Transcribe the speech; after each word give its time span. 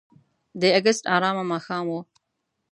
د 0.59 0.63
اګست 0.77 1.03
آرامه 1.15 1.43
ماښام 1.51 1.85
و. 1.89 1.93